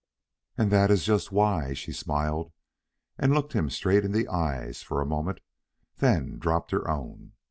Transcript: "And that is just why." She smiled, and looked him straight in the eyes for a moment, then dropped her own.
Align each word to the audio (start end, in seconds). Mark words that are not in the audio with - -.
"And 0.57 0.71
that 0.71 0.89
is 0.89 1.05
just 1.05 1.31
why." 1.31 1.73
She 1.73 1.91
smiled, 1.93 2.51
and 3.19 3.35
looked 3.35 3.53
him 3.53 3.69
straight 3.69 4.03
in 4.03 4.11
the 4.13 4.27
eyes 4.29 4.81
for 4.81 4.99
a 4.99 5.05
moment, 5.05 5.41
then 5.97 6.39
dropped 6.39 6.71
her 6.71 6.89
own. 6.89 7.33